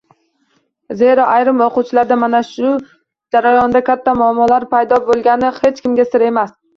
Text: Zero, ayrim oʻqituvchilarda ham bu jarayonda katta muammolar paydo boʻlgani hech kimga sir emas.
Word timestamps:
Zero, 1.01 1.25
ayrim 1.33 1.59
oʻqituvchilarda 1.65 2.17
ham 2.23 2.35
bu 2.53 2.71
jarayonda 3.35 3.81
katta 3.91 4.15
muammolar 4.23 4.65
paydo 4.73 4.99
boʻlgani 5.11 5.53
hech 5.59 5.83
kimga 5.85 6.07
sir 6.15 6.27
emas. 6.31 6.51